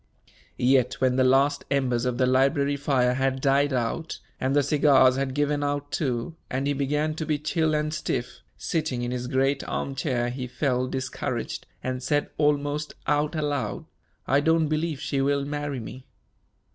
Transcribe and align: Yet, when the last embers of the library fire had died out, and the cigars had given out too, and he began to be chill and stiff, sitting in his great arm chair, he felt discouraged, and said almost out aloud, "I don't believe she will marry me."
Yet, 0.57 0.95
when 0.99 1.15
the 1.15 1.23
last 1.23 1.63
embers 1.69 2.05
of 2.05 2.17
the 2.17 2.25
library 2.25 2.75
fire 2.75 3.13
had 3.13 3.39
died 3.39 3.71
out, 3.71 4.17
and 4.39 4.55
the 4.55 4.63
cigars 4.63 5.15
had 5.15 5.35
given 5.35 5.63
out 5.63 5.91
too, 5.91 6.35
and 6.49 6.65
he 6.65 6.73
began 6.73 7.13
to 7.13 7.23
be 7.23 7.37
chill 7.37 7.75
and 7.75 7.93
stiff, 7.93 8.39
sitting 8.57 9.03
in 9.03 9.11
his 9.11 9.27
great 9.27 9.63
arm 9.69 9.93
chair, 9.93 10.31
he 10.31 10.47
felt 10.47 10.89
discouraged, 10.89 11.67
and 11.83 12.01
said 12.01 12.31
almost 12.39 12.95
out 13.05 13.35
aloud, 13.35 13.85
"I 14.25 14.39
don't 14.39 14.67
believe 14.69 14.99
she 14.99 15.21
will 15.21 15.45
marry 15.45 15.79
me." 15.79 16.07